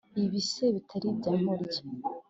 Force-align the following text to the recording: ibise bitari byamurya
ibise 0.23 0.63
bitari 0.75 1.07
byamurya 1.17 1.81